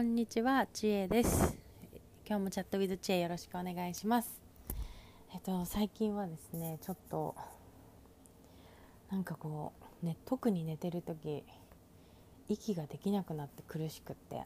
[0.00, 1.58] こんにちは、ちえです。
[2.26, 4.40] 今日もチャットウィズちえよろしくお願いします。
[5.34, 7.34] えっと最近はですね、ちょっと
[9.10, 11.44] なんかこうね特に寝てる時
[12.48, 14.40] 息ができなくなって苦しくって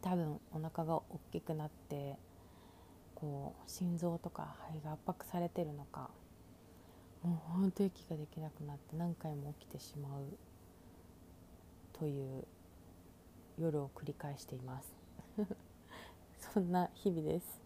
[0.00, 2.16] 多分お腹が大きくなって
[3.14, 6.08] こう心臓とか肺が圧迫されてるのか
[7.22, 10.22] もうほんと息ができなくなって何回も起きてしまう
[11.92, 12.46] という
[13.62, 14.92] 夜を繰り返しています。
[16.38, 17.62] そんな日々です。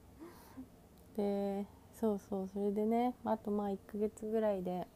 [1.17, 4.87] でそうそうそれでねあとまあ1ヶ月ぐらいで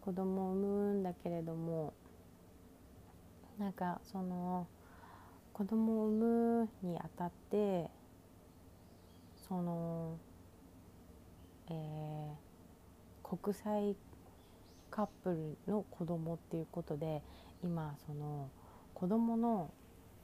[0.00, 1.92] 子供を産むんだけれども
[3.58, 4.66] なんかその
[5.52, 7.90] 子供を産むにあたって
[9.36, 10.16] その
[11.68, 13.96] えー、国際
[14.90, 17.22] カップルの子供っていうことで
[17.62, 18.50] 今その
[18.94, 19.70] 子供の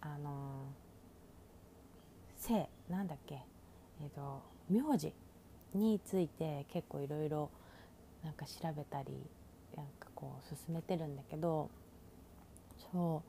[0.01, 0.65] あの
[2.41, 3.43] 姓なんだっけ？
[4.01, 5.13] え、ー、と名字
[5.75, 7.51] について結構いろいろ
[8.25, 9.09] なんか調べたり
[9.77, 11.71] なんかこう進めてるんだけど
[12.93, 13.23] そ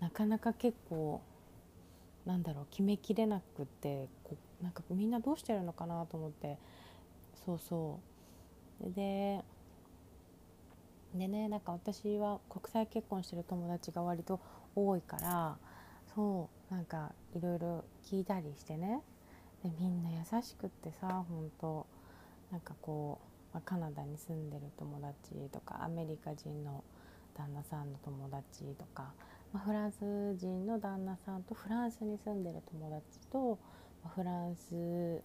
[0.00, 1.20] うなかなか結構
[2.26, 6.58] なんだろう決めきれなくてこなんかみんなどうしてるのかなと思って
[7.44, 7.98] そうそ
[8.80, 8.92] う。
[8.94, 9.44] で
[11.14, 14.40] でねなんか私は国際結婚してる友達が割と
[14.76, 15.56] 多いから
[16.18, 19.02] そうなんかいろいろ聞いたりしてね。
[19.62, 21.86] でみんな優しくってさ本当。
[22.50, 23.20] なんかこ
[23.52, 26.82] う、まあ、カナダに住んでる友達とかアメリカ人の
[27.36, 29.12] 旦那さんの友達とか、
[29.52, 33.58] まあ、フランス人の旦那さんとフランスに住んでる友達と、
[34.02, 35.22] まあ、フランス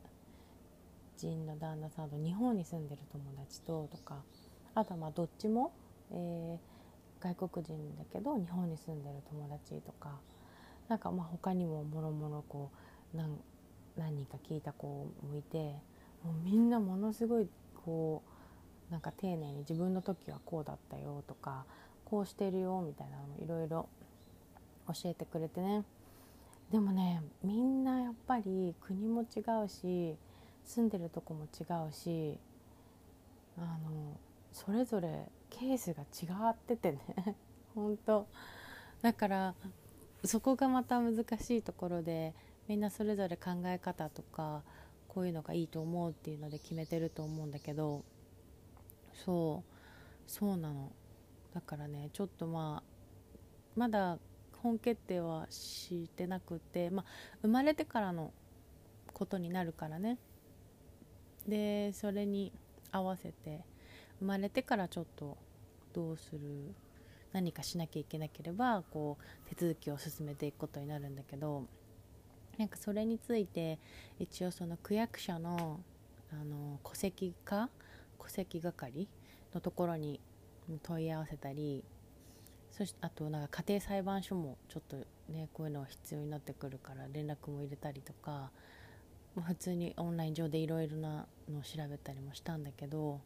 [1.17, 4.22] 人の旦那さんと日本に住んでる友達ととか
[4.75, 5.73] あとはまあどっちも、
[6.12, 10.19] えー、外国人だけど日本に住んでる友達とか
[10.89, 12.71] なんかまあ他にももろもろこ
[13.13, 13.38] う何
[13.97, 15.75] 何人か聞いた子もいて
[16.23, 17.47] もうみんなものすごい
[17.85, 18.23] こ
[18.89, 21.66] うなんか丁寧に自分の時はこうだったよとか
[22.05, 23.89] こうしてるよみたいなのいろいろ
[24.88, 25.83] 教えてくれてね。
[26.72, 30.16] でもねみんなやっぱり国も違うし
[30.66, 32.38] 住んでるとこも違うし
[33.57, 34.17] あの
[34.51, 37.35] それぞれケースが違っててね。
[37.75, 38.27] 本当。
[39.01, 39.55] だから
[40.25, 42.34] そこがまた難しいところで
[42.67, 44.63] みんなそれぞれ考え方とか
[45.07, 48.03] こういうのがいいと思うっていうので決めてると思うんだけど
[49.25, 49.73] そう
[50.25, 50.91] そうなの。
[51.53, 52.94] だからねちょっとまあ
[53.75, 54.17] まだ
[54.63, 57.05] 本決定はしてなくて、まあ、
[57.41, 58.31] 生まれてからの
[59.13, 60.17] ことになるからね。
[61.47, 62.53] でそれに
[62.91, 63.66] 合わせて
[64.19, 65.38] 生まれてからちょっと
[65.94, 66.73] どうする
[67.33, 71.66] 何かしなきゃいけなければこう手続きを進めていくことになるんだけど
[72.57, 73.79] なんかそれについて
[74.19, 75.79] 一応その区役所の
[76.31, 77.69] あの戸籍課
[78.19, 79.07] 戸籍係
[79.53, 80.19] のところに
[80.81, 81.83] 問い合わせたり
[82.72, 84.97] そしてあとなんか家庭裁判所もちょっと
[85.31, 88.49] ねこういうのは必要になってくるから連絡も入れたりとか、
[89.35, 93.22] まあ、普通にオンライン上でいろいろなのを調べたりもしたんだけど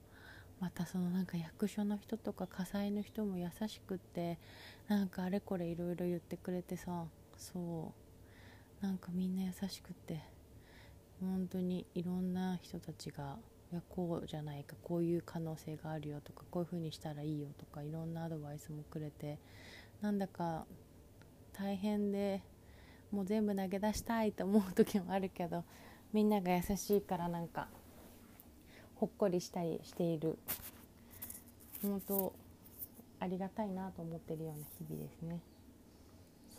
[0.59, 4.39] またそのなんか役所の人とか火災の人も優しくって
[4.87, 7.05] なんかあれこれいろいろ言ってくれてさ
[7.37, 8.07] そう。
[8.81, 10.21] なんかみんな優しくって
[11.19, 13.37] 本当にいろんな人たちが
[13.71, 19.39] いやこうじゃないかこういう可能性があるよとかこういう風にしたらいいよとかいろんなアドバイスもくれて
[20.01, 20.65] なんだか
[21.53, 22.43] 大変で
[23.11, 25.63] もう全部投げ出したいと思う時もあるけど
[26.13, 27.67] みんなが優しいからなんか
[28.99, 30.37] ほっこりしたりしている
[31.81, 32.33] 本当
[33.19, 35.39] ありがたいなと思ってるような日々ですね。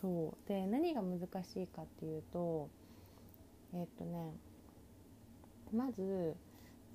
[0.00, 2.68] そうで何が難しいかっていうと
[3.74, 4.32] え、っとね
[5.74, 6.36] まず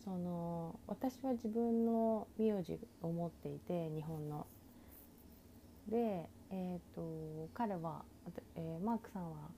[0.04, 4.46] その私は自分の名字を持っていて日本の。
[5.90, 8.04] で、えーと、彼は、
[8.56, 9.50] えー、マークさんは、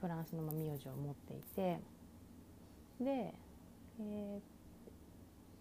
[0.00, 1.80] フランスの名字を持っていて
[3.00, 3.32] で,、
[4.00, 4.53] えー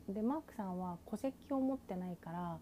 [0.09, 2.57] でマークさんは戸籍を持ってないから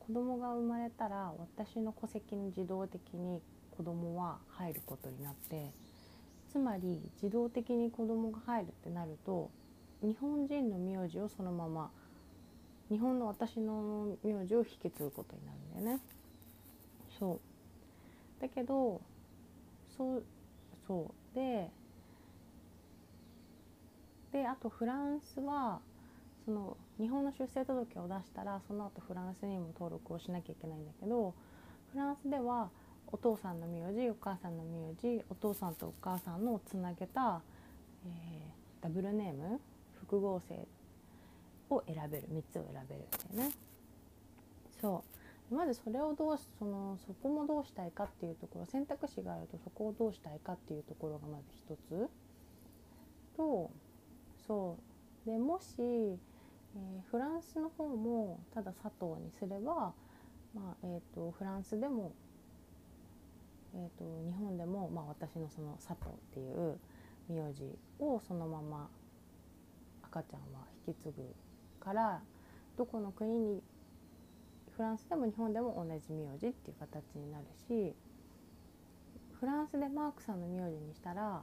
[0.00, 3.40] 子供が生まれたら私の戸籍に自動的に
[3.76, 5.70] 子供は入ることになって
[6.52, 9.50] つまり自動的に子供が入るってなると
[10.02, 11.90] 日本人の名字をそのまま
[12.88, 16.02] 日本の私の名字を引き継ぐことになるんだよね。
[17.18, 17.40] そ
[18.38, 19.00] うだけど
[19.96, 20.22] そう
[20.86, 21.70] そうで
[24.32, 25.80] であとフランスは
[26.46, 31.34] その日本の出生届を出したらその後フランスにも登録をしなきゃいけないんだけど
[31.92, 32.70] フランスでは
[33.08, 37.42] お父さんの名字お母さんの名字お父さんとお母さんのつなげた、
[38.06, 39.60] えー、ダブルネーム
[40.00, 40.66] 複合性
[41.68, 43.54] を選べる3つを選べるんだよね。
[44.80, 45.02] そ
[45.50, 45.54] う。
[45.54, 52.08] まずそれをどうそのそこもどうしたいかっていうところ選択肢があるとそこをどうしたいかっていうところがまず一つ。
[53.36, 53.70] と
[54.46, 54.76] そ
[55.26, 55.28] う。
[55.28, 56.18] でもし、
[56.76, 59.92] えー、フランスの方もただ佐藤にすれば、
[60.54, 62.12] まあえーと、フランスでも、
[63.74, 66.78] えーと、日本でも、まあ、私のその佐藤っていう
[67.28, 67.64] 名字
[67.98, 68.88] をそのまま
[70.02, 71.34] 赤ちゃんは引き継ぐ
[71.80, 72.20] から
[72.76, 73.62] どこの国に
[74.76, 77.94] フランスでも日本でも同じ名字っていう形になるし
[79.40, 81.42] フランスでマークさんの名字にしたら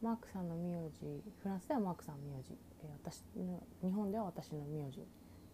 [0.00, 5.04] マークさんの名字フランスではマークさんの名字、えー、私の日本では私の名字っ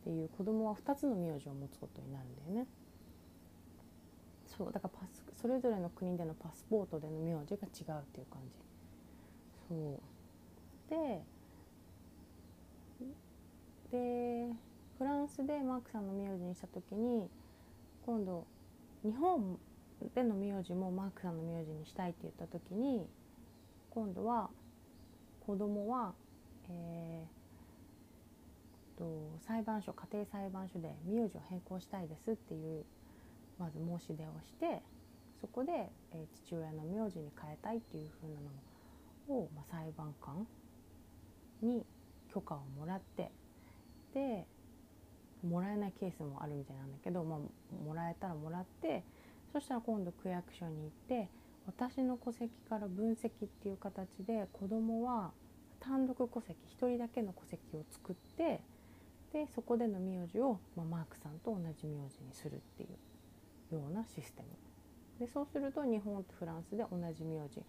[0.05, 2.67] ていう子供は2つの名字を持つことになるんだよね。
[4.47, 8.65] そうだからパスそれぞれの国でのパスポートでの名字が違うっていう感じ。
[9.69, 11.23] そうで
[13.91, 14.53] で
[14.99, 17.29] フランスでマークさんの名字にした時に
[18.07, 18.47] 今度
[19.03, 19.59] 日本
[20.15, 23.07] での名字もマークさんの名字にしたいって言った時に
[23.91, 24.51] 今度は
[25.47, 26.15] 子供は、
[26.71, 32.85] えー、と裁判所家庭裁判所で名字を変更したいですっていう
[33.59, 34.83] まず申し出をして
[35.41, 35.73] そこで、
[36.13, 38.29] えー、父親の名字に変えたいっていうふう
[39.29, 40.47] なのを、まあ、裁判官
[41.63, 41.85] に
[42.33, 43.31] 許可をもらって
[44.15, 44.47] で
[45.47, 47.39] もらえないケースもあるみたいなんだけど、まあ、
[47.87, 49.05] もらえたらもらって
[49.53, 51.29] そしたら今度区役所に行って
[51.67, 53.31] 私の戸籍から分析っ
[53.63, 55.33] ていう形で子供は
[55.85, 58.61] 単独戸籍1人だけの戸籍を作って
[59.33, 62.87] でそこでの名字を、まあ、マークさんと同じ名字にするってい
[63.73, 67.61] うようなシステムでそうすると日本とフランスで同じ名字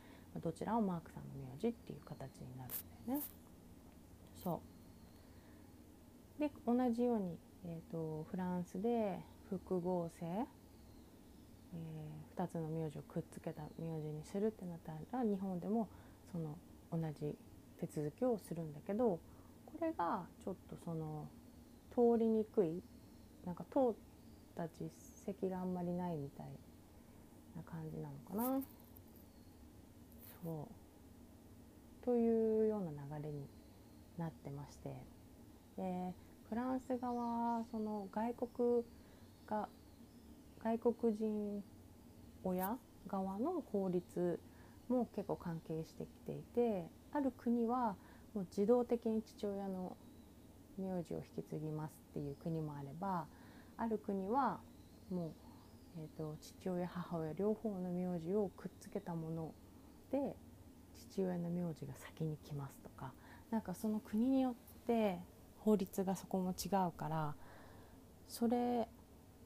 [0.42, 3.26] どちらをマークさんの名字っていう形になるんだよね。
[4.44, 4.62] そ
[6.38, 9.20] うで同じように、えーとフランスで
[9.50, 10.46] 複合性
[11.76, 15.90] えー、2つの名字をくっつけた名字にするってなったら日本でも
[16.32, 16.58] その
[16.92, 17.36] 同じ
[17.80, 19.20] 手続きをするんだけど
[19.66, 21.28] これがちょっとその
[21.92, 22.82] 通りにくい
[23.46, 23.94] なんか通っ
[24.56, 24.92] た実
[25.28, 26.48] 績があんまりないみたい
[27.56, 28.62] な感じなのかな。
[30.44, 33.48] そうというような流れに
[34.18, 34.90] なってまして
[35.76, 36.14] で
[36.50, 38.84] フランス側その外国
[39.48, 39.68] が
[40.64, 41.64] 外国人
[42.44, 42.78] 親
[43.08, 44.40] 側の法律
[44.88, 47.96] も結構関係してきていてある国は
[48.34, 49.96] もう自動的に父親の
[50.78, 53.26] 名字を引き継ぎますっていう国もあれば
[53.78, 54.60] ある国は
[55.10, 55.32] もう、
[55.98, 59.54] えーと、父親母親両方の名字をくっつけたもの
[60.12, 60.36] で
[61.12, 63.14] 父親の名字が先に来ますとか
[63.50, 64.54] なんかその国によっ
[64.86, 65.18] て
[65.60, 67.34] 法律がそこも違うから
[68.28, 68.90] それ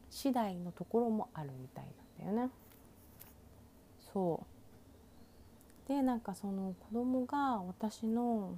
[0.10, 1.86] 次第のところもあるみたい
[2.20, 2.52] なんだよね。
[4.12, 4.49] そう
[5.90, 8.56] でなんかその子供が私の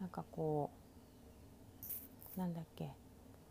[0.00, 0.70] なんかこ
[2.36, 2.90] うなんだっけ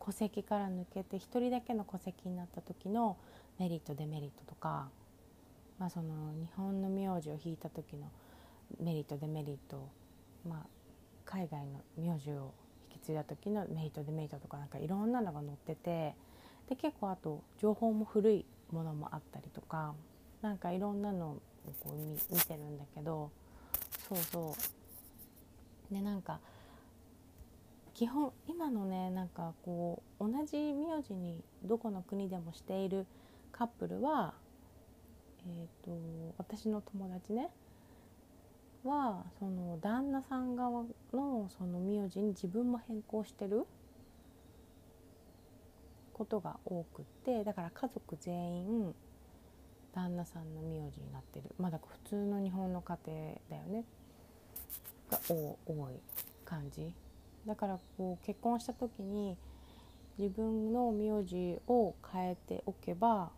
[0.06, 3.18] 戸籍から抜けて1人だけの戸籍になった時の
[3.58, 4.90] メリットデメリットとか、
[5.78, 8.12] まあ、その日本の名字を引いた時の
[8.82, 9.88] メリットデメリット、
[10.48, 10.60] まあ、
[11.24, 12.54] 海外の名字を
[12.92, 16.16] 引き継いだ時のメリットデメリットとかなんかいろんなのが載ってて
[16.68, 19.94] で結構あと情報も古いものもあったりとか
[20.42, 21.42] なんかいろんなのを
[21.84, 23.32] こう見見てるんだけど
[24.08, 24.56] そうそ
[25.92, 25.94] う。
[25.94, 26.40] でなんか
[27.94, 33.06] 基本今のねなんかこう同じ名字にどこの国でもしている
[33.52, 34.34] カップルは
[35.46, 35.92] えーと
[36.38, 37.50] 私の友達ね
[38.84, 43.66] はその旦那さん側のその名字に自分も変更してる
[46.14, 48.96] ことが多くってだから家族全員
[50.20, 51.46] 旦那さんの名字になってる。
[51.58, 53.18] まだ普通の日本の家庭
[53.50, 53.86] だよね。
[55.10, 55.58] が多
[55.92, 56.00] い
[56.46, 56.94] 感じ。
[57.48, 59.38] だからこう結婚した時に
[60.18, 63.32] 自分の名字を変えておけば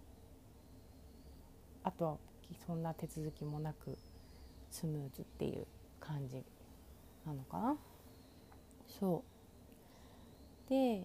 [1.83, 2.17] あとは
[2.65, 3.95] そんな手続きもなく
[4.71, 5.67] スムーズっていう
[5.99, 6.43] 感じ
[7.25, 7.77] なのかな。
[8.87, 9.23] そ
[10.67, 10.69] う。
[10.69, 11.03] で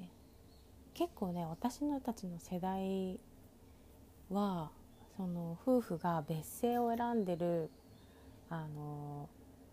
[0.94, 3.20] 結構ね私のたちの世代
[4.30, 4.70] は
[5.16, 7.70] その夫婦が別姓を選んでる
[8.50, 9.28] あの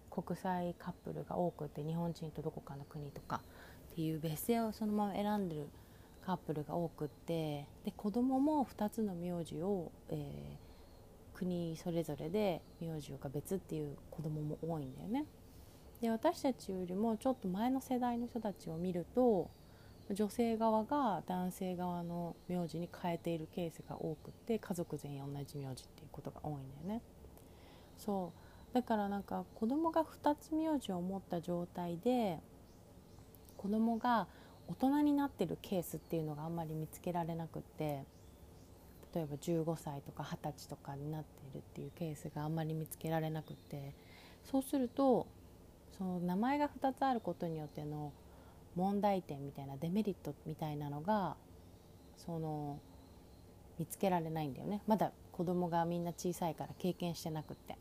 [0.10, 3.42] 国際カップルが多くて日本人とどこかの国とか
[3.92, 5.68] っていう別姓をそのまま選んでる
[6.26, 15.26] カップルが多くってで子供も2つの名字を、えー、国それぞれで名字が別っていう子供も多いんだよね。
[16.02, 19.50] で私たちよりもちょっと前の世代の人たちを見ると
[20.12, 26.56] 女性側が男性側の名字に変えているケースが多くて家族全員同じ名字っていうことが多いん
[26.88, 27.02] だよね。
[27.98, 28.34] そ
[28.72, 32.40] うだからなんか子供が2つ名字を持った状態で
[33.56, 34.28] 子供が
[34.68, 38.04] 大人になってるケースっていうのがあんまり見つけられなくって
[39.14, 43.94] 例えば15歳とか20歳とかになっているっていうケースがあんまり見つけられなくって
[44.44, 45.28] そうすると
[45.98, 48.12] その名前が2つあることによっての
[48.76, 51.36] 問題点みたいなデメリットみたいなのが
[52.18, 52.80] その
[53.78, 54.82] 見つけられないんだよね。
[54.88, 57.78] まだ子供がみんな小さいから経験してなくって。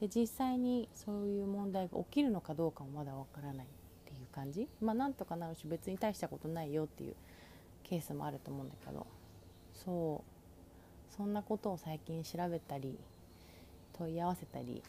[0.00, 3.68] で実際にそういう問題が起きるのかどうかもまだわからないっ
[4.06, 4.68] ていう感じ。
[4.80, 7.14] まあなんとかなるし別に大したことないよっていう
[7.82, 9.06] ケースもあると思うんだけど。
[9.74, 10.40] そう。
[11.16, 12.98] そんなことを最近調べたり
[13.92, 14.82] 問い合わせたり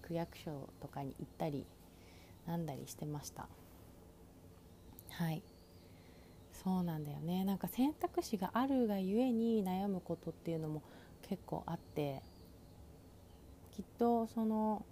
[0.00, 1.66] 区役所とかに行ったり
[2.46, 3.48] なんだりしてました。
[5.18, 5.42] はい。
[6.52, 7.44] そうなんだよね。
[7.44, 10.82] なんか選択肢があるがゆえに悩むことっていうのも
[11.22, 12.22] 結構あって
[13.72, 14.84] きっとその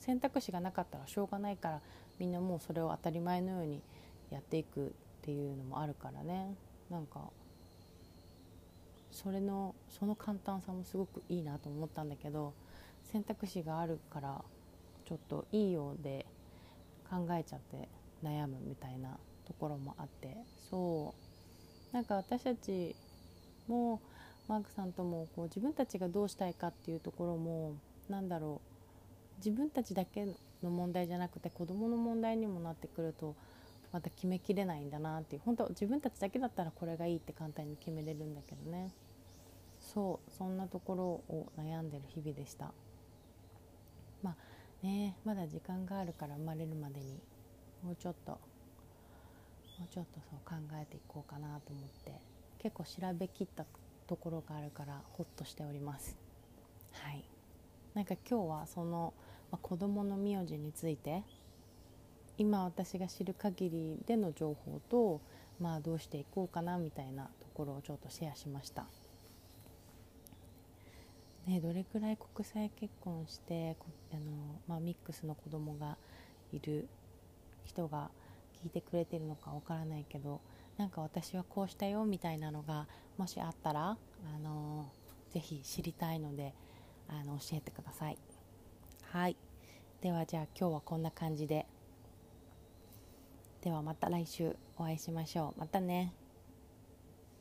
[0.00, 1.80] 選択肢がなかったらしょうがないから
[2.18, 3.82] みんなもうそれを当たり前のように
[4.30, 4.90] やっていくっ
[5.22, 6.54] ていうのもあるからね。
[6.88, 7.20] なんか
[9.10, 12.52] それのその簡単さもすごくいいなと思ったんだけど
[13.04, 14.44] 選択肢があるから
[15.04, 16.26] ちょっといいようで
[17.10, 17.88] 考えちゃって
[18.22, 20.36] 悩むみたいなところもあって
[20.70, 21.14] そ
[21.92, 21.94] う。
[21.94, 22.94] なんか私たち
[23.68, 24.00] も
[24.48, 27.74] マークさんともこう自分たちがどうしたいかっていうところも
[28.08, 29.38] 何だろう。
[29.38, 30.26] 自分たちだけ
[30.62, 33.34] の問題じゃなくて子どもの問題にもなってくると
[33.92, 35.42] また決めきれないんだなっていう。
[35.44, 38.92] 本当自分たちだけだったらこれがいいって簡単に決めれるんだけどね。
[39.80, 40.30] そう。
[40.30, 42.72] そんなところを悩んでる日々でした。
[44.22, 44.36] まあ
[44.82, 47.20] ねまだ時間があるから生まれるまでに
[47.82, 48.38] もうちょっと
[49.78, 52.12] もうちょっとそう考えていこうかなと思って
[52.58, 53.64] 結構調べきった
[54.06, 56.16] ところがあるからホッとしております。
[56.92, 57.24] はい。
[57.94, 59.12] なんか今日はその、
[59.50, 61.22] まあ、子供の名字について
[62.38, 65.20] 今私が知る限りでの情報と
[65.58, 68.86] まあどうしていこうかなみたいなところをちょっとシェアしました。
[71.46, 73.76] ねどれくらい国際結婚して
[74.12, 74.20] あの、
[74.66, 75.96] まあ、ミックスの子供が
[76.52, 76.88] いる
[77.64, 78.10] 人が
[78.66, 80.40] 聞いてくれてるのかわからないけど
[80.76, 84.90] なんか私はこうしたよみたいなのがもしあったらあの
[85.32, 86.52] ぜひ知りたいので
[87.08, 88.18] あの教えてください。
[89.12, 89.36] はい。
[90.00, 91.66] ではじゃあ今日はこんな感じで。
[93.62, 95.60] ではまた来週お会いしましょう。
[95.60, 96.12] またね。